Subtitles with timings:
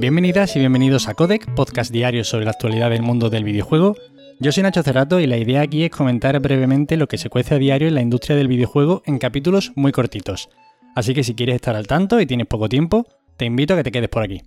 [0.00, 3.96] Bienvenidas y bienvenidos a Codec, podcast diario sobre la actualidad del mundo del videojuego.
[4.38, 7.54] Yo soy Nacho Cerrato y la idea aquí es comentar brevemente lo que se cuece
[7.54, 10.48] a diario en la industria del videojuego en capítulos muy cortitos.
[10.96, 13.82] Así que si quieres estar al tanto y tienes poco tiempo, te invito a que
[13.82, 14.40] te quedes por aquí.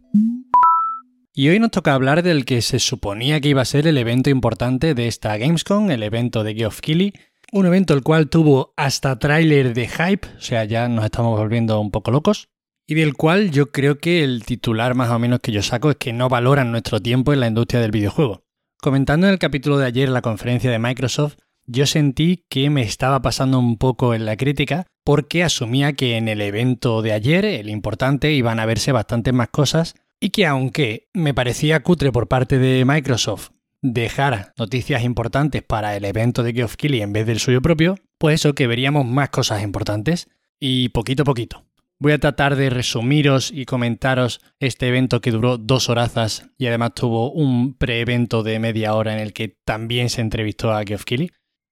[1.35, 4.31] Y hoy nos toca hablar del que se suponía que iba a ser el evento
[4.31, 7.13] importante de esta Gamescom, el evento de Geoff Keighley,
[7.51, 11.79] un evento el cual tuvo hasta tráiler de hype, o sea, ya nos estamos volviendo
[11.79, 12.49] un poco locos,
[12.87, 15.97] y del cual yo creo que el titular más o menos que yo saco es
[15.97, 18.43] que no valoran nuestro tiempo en la industria del videojuego.
[18.81, 23.21] Comentando en el capítulo de ayer la conferencia de Microsoft, yo sentí que me estaba
[23.21, 27.69] pasando un poco en la crítica porque asumía que en el evento de ayer, el
[27.69, 32.57] importante, iban a verse bastantes más cosas y que aunque me parecía cutre por parte
[32.57, 37.61] de Microsoft dejar noticias importantes para el evento de Geoff Keighley en vez del suyo
[37.61, 40.29] propio, pues eso, que veríamos más cosas importantes
[40.59, 41.65] y poquito a poquito.
[42.03, 46.95] Voy a tratar de resumiros y comentaros este evento que duró dos horazas y además
[46.95, 51.31] tuvo un pre-evento de media hora en el que también se entrevistó a Geoff Keighley.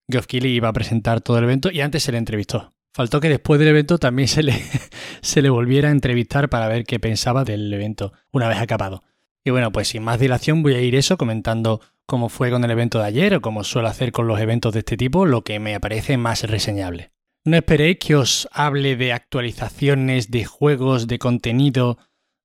[0.10, 2.74] Geoff Keighley iba a presentar todo el evento y antes se le entrevistó.
[2.94, 4.54] Faltó que después del evento también se le,
[5.22, 9.04] se le volviera a entrevistar para ver qué pensaba del evento una vez acabado.
[9.44, 12.72] Y bueno, pues sin más dilación voy a ir eso comentando cómo fue con el
[12.72, 15.60] evento de ayer o como suelo hacer con los eventos de este tipo, lo que
[15.60, 17.12] me parece más reseñable.
[17.44, 21.98] No esperéis que os hable de actualizaciones, de juegos, de contenido,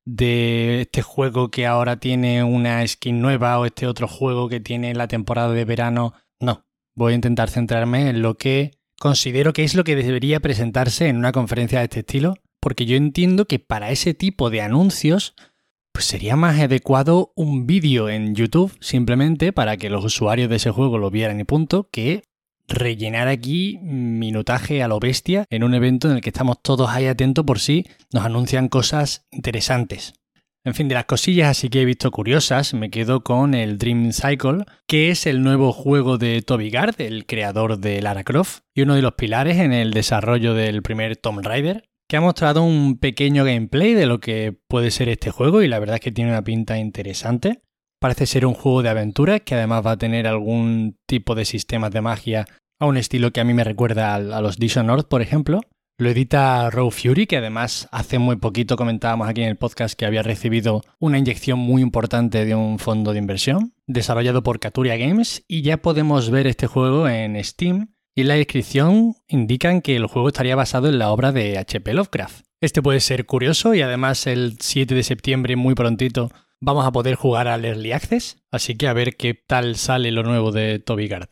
[0.07, 4.95] de este juego que ahora tiene una skin nueva o este otro juego que tiene
[4.95, 6.15] la temporada de verano.
[6.41, 11.09] No, voy a intentar centrarme en lo que considero que es lo que debería presentarse
[11.09, 15.35] en una conferencia de este estilo, porque yo entiendo que para ese tipo de anuncios
[15.93, 20.71] pues sería más adecuado un vídeo en YouTube simplemente para que los usuarios de ese
[20.71, 22.23] juego lo vieran y punto, que
[22.69, 27.07] rellenar aquí minutaje a lo bestia en un evento en el que estamos todos ahí
[27.07, 30.15] atentos por si nos anuncian cosas interesantes.
[30.65, 34.11] En fin, de las cosillas así que he visto curiosas, me quedo con el Dream
[34.13, 38.83] Cycle, que es el nuevo juego de Toby Gard, el creador de Lara Croft, y
[38.83, 42.99] uno de los pilares en el desarrollo del primer Tomb Raider que ha mostrado un
[42.99, 46.31] pequeño gameplay de lo que puede ser este juego y la verdad es que tiene
[46.31, 47.63] una pinta interesante.
[48.07, 51.91] Parece ser un juego de aventuras que además va a tener algún tipo de sistemas
[51.91, 52.47] de magia
[52.79, 55.61] a un estilo que a mí me recuerda a, los Dishonored, por ejemplo.
[55.99, 60.07] Lo edita Raw Fury, que además hace muy poquito comentábamos aquí en el podcast que
[60.07, 65.43] había recibido una inyección muy importante de un fondo de inversión, desarrollado por Katuria Games,
[65.49, 70.07] y ya podemos ver este juego en Steam y en la descripción indican que el
[70.07, 71.93] juego estaría basado en la obra de H.P.
[71.93, 72.47] Lovecraft.
[72.61, 76.31] Este puede ser curioso y además el 7 de septiembre, muy prontito,
[76.61, 80.23] vamos a poder jugar al Early Access, así que a ver qué tal sale lo
[80.23, 81.29] nuevo de Toby Gard.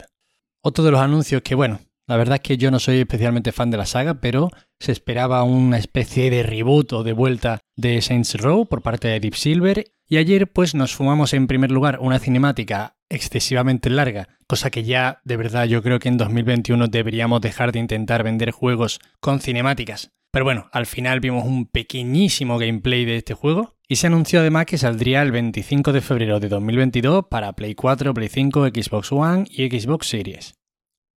[0.63, 3.71] Otro de los anuncios que, bueno, la verdad es que yo no soy especialmente fan
[3.71, 8.35] de la saga, pero se esperaba una especie de reboot o de vuelta de Saints
[8.35, 12.19] Row por parte de Deep Silver y ayer pues nos fumamos en primer lugar una
[12.19, 17.73] cinemática excesivamente larga, cosa que ya de verdad yo creo que en 2021 deberíamos dejar
[17.73, 20.13] de intentar vender juegos con cinemáticas.
[20.31, 24.67] Pero bueno, al final vimos un pequeñísimo gameplay de este juego y se anunció además
[24.67, 29.45] que saldría el 25 de febrero de 2022 para Play 4, Play 5, Xbox One
[29.51, 30.55] y Xbox Series.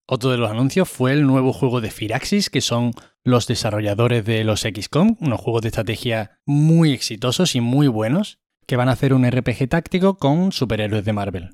[0.08, 2.92] Otro de los anuncios fue el nuevo juego de Firaxis, que son
[3.24, 8.76] los desarrolladores de los XCOM, unos juegos de estrategia muy exitosos y muy buenos, que
[8.76, 11.50] van a hacer un RPG táctico con superhéroes de Marvel.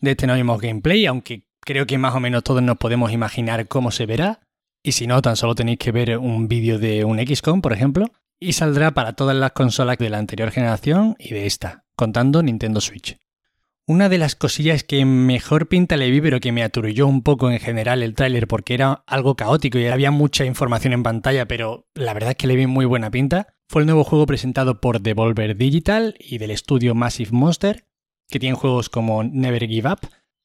[0.00, 3.66] De este no vimos gameplay, aunque creo que más o menos todos nos podemos imaginar
[3.66, 4.40] cómo se verá.
[4.82, 8.12] Y si no, tan solo tenéis que ver un vídeo de un XCOM, por ejemplo.
[8.38, 12.80] Y saldrá para todas las consolas de la anterior generación y de esta, contando Nintendo
[12.80, 13.18] Switch.
[13.88, 17.52] Una de las cosillas que mejor pinta le vi, pero que me aturulló un poco
[17.52, 21.86] en general el tráiler porque era algo caótico y había mucha información en pantalla, pero
[21.94, 25.00] la verdad es que le vi muy buena pinta, fue el nuevo juego presentado por
[25.00, 27.84] Devolver Digital y del estudio Massive Monster,
[28.28, 30.00] que tiene juegos como Never Give Up.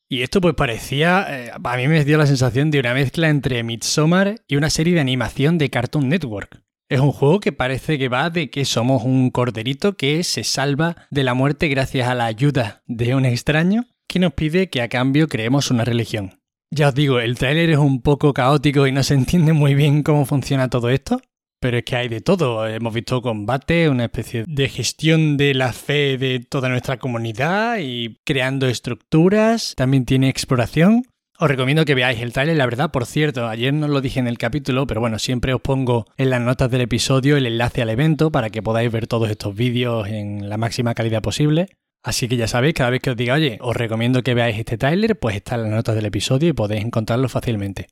[0.08, 3.63] Y esto pues parecía, eh, a mí me dio la sensación de una mezcla entre
[3.63, 6.62] Midsommar y una serie de animación de Cartoon Network.
[6.91, 11.07] Es un juego que parece que va de que somos un corderito que se salva
[11.09, 14.90] de la muerte gracias a la ayuda de un extraño que nos pide que a
[14.90, 16.41] cambio creemos una religión.
[16.70, 20.03] Ya os digo, el tráiler es un poco caótico y no se entiende muy bien
[20.03, 21.22] cómo funciona todo esto,
[21.61, 22.67] pero es que hay de todo.
[22.67, 28.20] Hemos visto combate, una especie de gestión de la fe de toda nuestra comunidad y
[28.26, 29.76] creando estructuras.
[29.78, 31.05] También tiene exploración.
[31.43, 34.28] Os recomiendo que veáis el trailer, la verdad, por cierto, ayer no lo dije en
[34.28, 37.90] el capítulo, pero bueno, siempre os pongo en las notas del episodio el enlace al
[37.90, 41.70] evento para que podáis ver todos estos vídeos en la máxima calidad posible.
[42.03, 44.78] Así que ya sabéis, cada vez que os diga, oye, os recomiendo que veáis este
[44.78, 47.88] trailer, pues está en las notas del episodio y podéis encontrarlo fácilmente.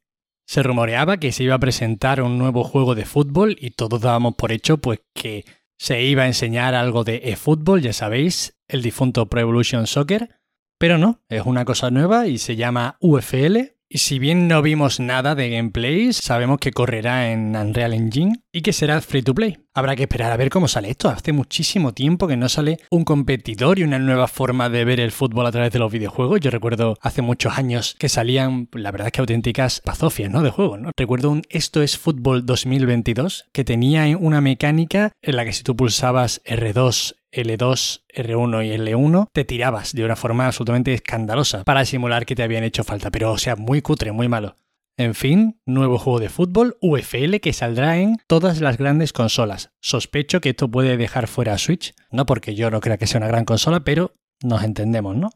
[0.46, 4.36] Se rumoreaba que se iba a presentar un nuevo juego de fútbol y todos dábamos
[4.36, 5.44] por hecho pues que
[5.76, 10.39] Se iba a enseñar algo de eFootball, ya sabéis, el difunto Pro Evolution Soccer,
[10.80, 15.00] pero no, es una cosa nueva y se llama UFL y si bien no vimos
[15.00, 19.58] nada de gameplay, sabemos que correrá en Unreal Engine y que será free to play.
[19.76, 21.10] Habrá que esperar a ver cómo sale esto.
[21.10, 25.12] Hace muchísimo tiempo que no sale un competidor y una nueva forma de ver el
[25.12, 26.40] fútbol a través de los videojuegos.
[26.40, 30.42] Yo recuerdo hace muchos años que salían, la verdad es que auténticas pazofias, ¿no?
[30.42, 30.92] De juego, ¿no?
[30.98, 35.76] Recuerdo un Esto es Fútbol 2022 que tenía una mecánica en la que si tú
[35.76, 42.26] pulsabas R2 L2, R1 y L1, te tirabas de una forma absolutamente escandalosa para simular
[42.26, 44.56] que te habían hecho falta, pero o sea, muy cutre, muy malo.
[45.00, 49.72] En fin, nuevo juego de fútbol, UFL, que saldrá en todas las grandes consolas.
[49.80, 53.20] Sospecho que esto puede dejar fuera a Switch, no porque yo no crea que sea
[53.20, 54.14] una gran consola, pero
[54.44, 55.30] nos entendemos, ¿no?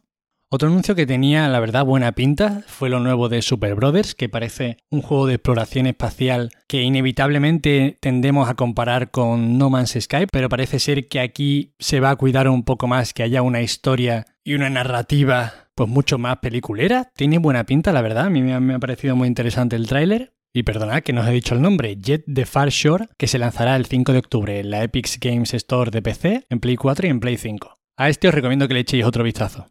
[0.49, 4.27] Otro anuncio que tenía, la verdad, buena pinta fue lo nuevo de Super Brothers, que
[4.27, 10.25] parece un juego de exploración espacial que inevitablemente tendemos a comparar con No Man's Sky,
[10.29, 13.61] pero parece ser que aquí se va a cuidar un poco más, que haya una
[13.61, 17.11] historia y una narrativa pues mucho más peliculera.
[17.15, 20.33] Tiene buena pinta, la verdad, a mí me ha parecido muy interesante el tráiler.
[20.55, 23.39] Y perdonad que no os he dicho el nombre, Jet the Far Shore, que se
[23.39, 27.07] lanzará el 5 de octubre en la Epic Games Store de PC, en Play 4
[27.07, 27.73] y en Play 5.
[27.97, 29.65] A este os recomiendo que le echéis otro vistazo.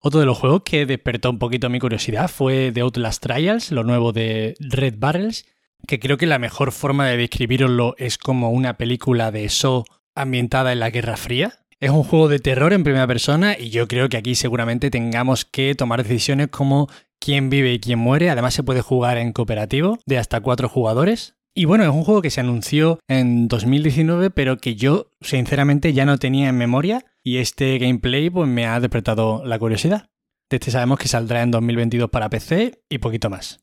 [0.00, 3.84] Otro de los juegos que despertó un poquito mi curiosidad fue The Outlast Trials, lo
[3.84, 5.44] nuevo de Red Barrels,
[5.86, 9.84] que creo que la mejor forma de describirlo es como una película de eso
[10.14, 11.65] ambientada en la Guerra Fría.
[11.78, 15.44] Es un juego de terror en primera persona y yo creo que aquí seguramente tengamos
[15.44, 16.88] que tomar decisiones como
[17.18, 18.30] quién vive y quién muere.
[18.30, 21.36] Además se puede jugar en cooperativo de hasta cuatro jugadores.
[21.54, 26.06] Y bueno, es un juego que se anunció en 2019, pero que yo sinceramente ya
[26.06, 30.08] no tenía en memoria y este gameplay pues me ha despertado la curiosidad.
[30.48, 33.60] De este sabemos que saldrá en 2022 para PC y poquito más.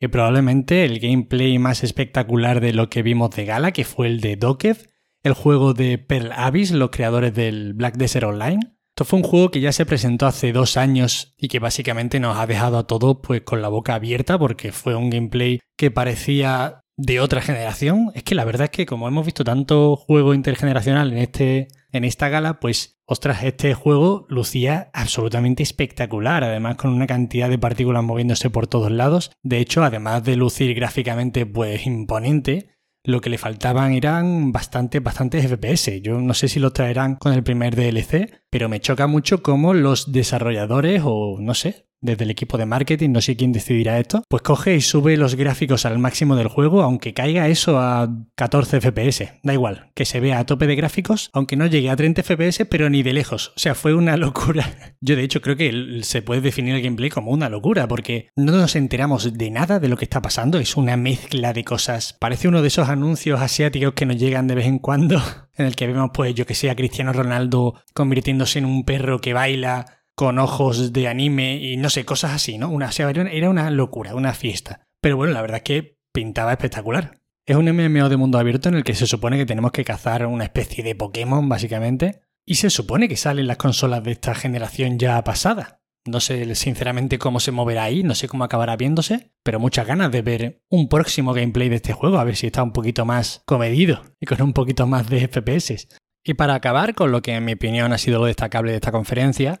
[0.00, 4.20] Y probablemente el gameplay más espectacular de lo que vimos de Gala, que fue el
[4.20, 4.76] de Doked,
[5.24, 8.60] el juego de Pearl Abyss, los creadores del Black Desert Online.
[8.90, 12.36] Esto fue un juego que ya se presentó hace dos años y que básicamente nos
[12.36, 16.84] ha dejado a todos pues con la boca abierta porque fue un gameplay que parecía
[16.96, 18.12] de otra generación.
[18.14, 22.04] Es que la verdad es que como hemos visto tanto juego intergeneracional en, este, en
[22.04, 28.04] esta gala, pues ostras, este juego lucía absolutamente espectacular, además con una cantidad de partículas
[28.04, 29.32] moviéndose por todos lados.
[29.42, 32.73] De hecho, además de lucir gráficamente pues imponente,
[33.04, 36.00] lo que le faltaban eran bastante, bastantes FPS.
[36.00, 39.74] Yo no sé si los traerán con el primer DLC, pero me choca mucho cómo
[39.74, 44.22] los desarrolladores o no sé, desde el equipo de marketing, no sé quién decidirá esto,
[44.28, 48.80] pues coge y sube los gráficos al máximo del juego, aunque caiga eso a 14
[48.80, 49.40] FPS.
[49.42, 52.66] Da igual, que se vea a tope de gráficos, aunque no llegue a 30 FPS,
[52.66, 53.52] pero ni de lejos.
[53.56, 54.96] O sea, fue una locura.
[55.00, 58.52] Yo de hecho creo que se puede definir el gameplay como una locura, porque no
[58.52, 62.16] nos enteramos de nada de lo que está pasando, es una mezcla de cosas.
[62.20, 65.22] Parece uno de esos anuncios asiáticos que nos llegan de vez en cuando,
[65.56, 69.20] en el que vemos, pues, yo que sé, a Cristiano Ronaldo convirtiéndose en un perro
[69.22, 72.68] que baila con ojos de anime y no sé, cosas así, ¿no?
[72.70, 72.90] Una,
[73.32, 74.86] era una locura, una fiesta.
[75.00, 77.20] Pero bueno, la verdad es que pintaba espectacular.
[77.46, 80.26] Es un MMO de mundo abierto en el que se supone que tenemos que cazar
[80.26, 82.22] una especie de Pokémon, básicamente.
[82.46, 85.82] Y se supone que salen las consolas de esta generación ya pasada.
[86.06, 90.12] No sé sinceramente cómo se moverá ahí, no sé cómo acabará viéndose, pero muchas ganas
[90.12, 93.42] de ver un próximo gameplay de este juego, a ver si está un poquito más
[93.46, 95.88] comedido y con un poquito más de FPS.
[96.22, 98.92] Y para acabar con lo que en mi opinión ha sido lo destacable de esta
[98.92, 99.60] conferencia,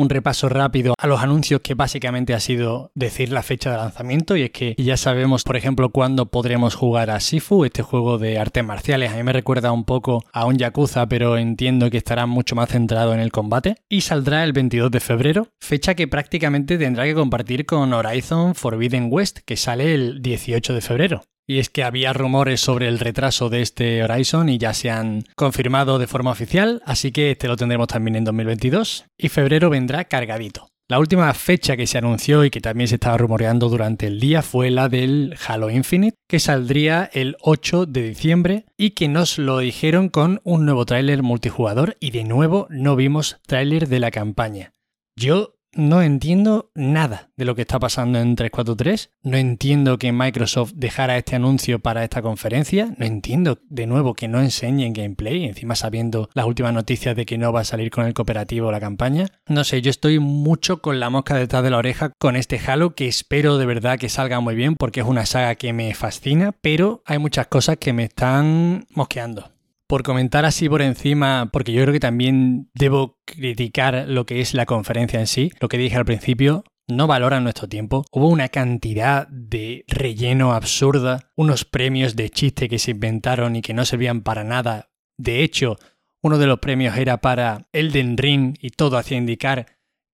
[0.00, 4.34] un repaso rápido a los anuncios que básicamente ha sido decir la fecha de lanzamiento
[4.34, 8.38] y es que ya sabemos, por ejemplo, cuándo podremos jugar a Sifu, este juego de
[8.38, 9.12] artes marciales.
[9.12, 12.70] A mí me recuerda un poco a un Yakuza, pero entiendo que estará mucho más
[12.70, 13.74] centrado en el combate.
[13.90, 19.08] Y saldrá el 22 de febrero, fecha que prácticamente tendrá que compartir con Horizon Forbidden
[19.10, 21.22] West, que sale el 18 de febrero.
[21.50, 25.24] Y es que había rumores sobre el retraso de este Horizon y ya se han
[25.34, 30.04] confirmado de forma oficial, así que este lo tendremos también en 2022 y febrero vendrá
[30.04, 30.68] cargadito.
[30.88, 34.42] La última fecha que se anunció y que también se estaba rumoreando durante el día
[34.42, 39.58] fue la del Halo Infinite, que saldría el 8 de diciembre y que nos lo
[39.58, 44.72] dijeron con un nuevo tráiler multijugador y de nuevo no vimos tráiler de la campaña.
[45.16, 49.10] Yo no entiendo nada de lo que está pasando en 343.
[49.22, 52.94] No entiendo que Microsoft dejara este anuncio para esta conferencia.
[52.98, 57.38] No entiendo, de nuevo, que no enseñen gameplay, encima sabiendo las últimas noticias de que
[57.38, 59.26] no va a salir con el cooperativo la campaña.
[59.46, 62.94] No sé, yo estoy mucho con la mosca detrás de la oreja con este Halo,
[62.94, 66.52] que espero de verdad que salga muy bien, porque es una saga que me fascina,
[66.60, 69.50] pero hay muchas cosas que me están mosqueando
[69.90, 74.54] por comentar así por encima, porque yo creo que también debo criticar lo que es
[74.54, 78.04] la conferencia en sí, lo que dije al principio, no valoran nuestro tiempo.
[78.12, 83.74] Hubo una cantidad de relleno absurda, unos premios de chiste que se inventaron y que
[83.74, 85.76] no servían para nada De hecho,
[86.22, 89.66] uno de los premios era para Elden Ring y todo hacía indicar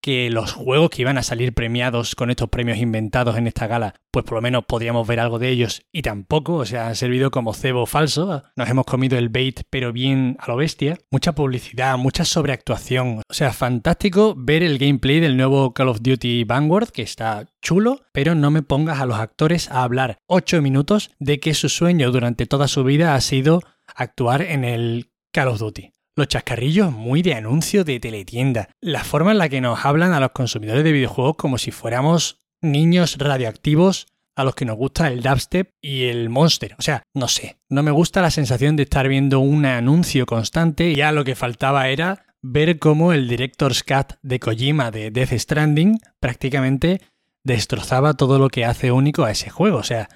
[0.07, 3.97] que los juegos que iban a salir premiados con estos premios inventados en esta gala,
[4.13, 7.33] pues por lo menos podríamos ver algo de ellos y tampoco, o sea, han servido
[7.33, 8.45] como cebo falso.
[8.55, 10.97] Nos hemos comido el bait, pero bien a lo bestia.
[11.11, 13.23] Mucha publicidad, mucha sobreactuación.
[13.29, 18.03] O sea, fantástico ver el gameplay del nuevo Call of Duty Vanguard, que está chulo,
[18.13, 22.13] pero no me pongas a los actores a hablar 8 minutos de que su sueño
[22.13, 23.61] durante toda su vida ha sido
[23.93, 25.96] actuar en el Call of Duty.
[26.19, 28.71] Los chascarrillos muy de anuncio de teletienda.
[28.81, 32.39] La forma en la que nos hablan a los consumidores de videojuegos como si fuéramos
[32.63, 36.75] niños radioactivos a los que nos gusta el dubstep y el monster.
[36.79, 37.59] O sea, no sé.
[37.69, 40.95] No me gusta la sensación de estar viendo un anuncio constante.
[40.95, 46.01] Ya lo que faltaba era ver cómo el Director's Cut de Kojima de Death Stranding
[46.19, 47.03] prácticamente
[47.45, 49.77] destrozaba todo lo que hace único a ese juego.
[49.77, 50.09] O sea,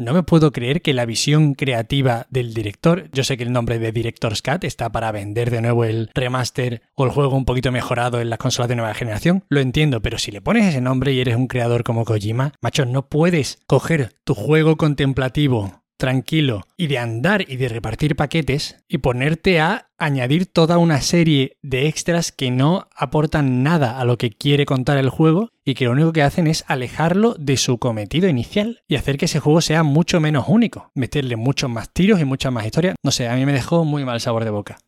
[0.00, 3.78] no me puedo creer que la visión creativa del director, yo sé que el nombre
[3.78, 7.70] de Director's Cut está para vender de nuevo el remaster o el juego un poquito
[7.70, 11.12] mejorado en las consolas de nueva generación, lo entiendo, pero si le pones ese nombre
[11.12, 16.88] y eres un creador como Kojima, macho, no puedes coger tu juego contemplativo tranquilo y
[16.88, 22.32] de andar y de repartir paquetes y ponerte a añadir toda una serie de extras
[22.32, 26.12] que no aportan nada a lo que quiere contar el juego y que lo único
[26.12, 30.18] que hacen es alejarlo de su cometido inicial y hacer que ese juego sea mucho
[30.20, 32.96] menos único, meterle muchos más tiros y muchas más historias.
[33.04, 34.78] No sé, a mí me dejó muy mal sabor de boca.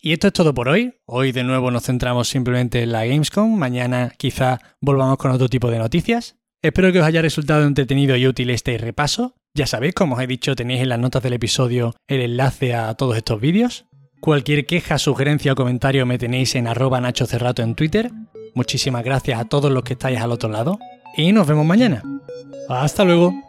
[0.00, 0.94] Y esto es todo por hoy.
[1.06, 3.54] Hoy de nuevo nos centramos simplemente en la Gamescom.
[3.58, 6.36] Mañana quizá volvamos con otro tipo de noticias.
[6.62, 9.34] Espero que os haya resultado entretenido y útil este repaso.
[9.54, 12.94] Ya sabéis, como os he dicho, tenéis en las notas del episodio el enlace a
[12.94, 13.86] todos estos vídeos.
[14.20, 18.10] Cualquier queja, sugerencia o comentario me tenéis en arroba Nacho Cerrato en Twitter.
[18.54, 20.78] Muchísimas gracias a todos los que estáis al otro lado
[21.16, 22.02] y nos vemos mañana.
[22.68, 23.47] Hasta luego.